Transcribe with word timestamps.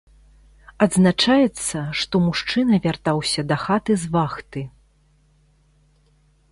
Адзначаецца, 0.85 1.77
што 1.99 2.15
мужчына 2.29 2.75
вяртаўся 2.87 3.41
дахаты 3.53 4.01
з 4.05 4.13
вахты. 4.17 4.69